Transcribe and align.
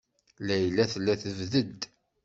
Layla 0.47 0.83
tella 0.91 1.13
tebded. 1.21 1.79